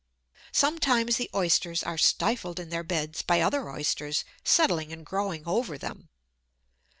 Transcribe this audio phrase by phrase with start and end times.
[0.51, 5.77] Sometimes the Oysters are stifled in their "beds" by other Oysters settling and growing over
[5.77, 6.09] them.